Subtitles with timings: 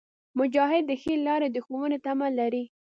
[0.39, 2.63] مجاهد د ښې لارې د ښوونې تمه لري.